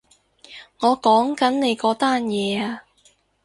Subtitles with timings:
[0.79, 2.85] 我講緊你嗰單嘢啊